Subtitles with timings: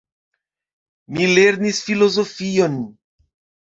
[1.13, 2.85] Mi lernis filozofion.